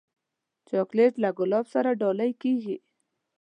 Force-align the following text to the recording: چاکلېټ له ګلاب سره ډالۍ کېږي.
چاکلېټ 0.69 1.13
له 1.23 1.29
ګلاب 1.37 1.65
سره 1.73 1.89
ډالۍ 2.01 2.31
کېږي. 2.41 2.75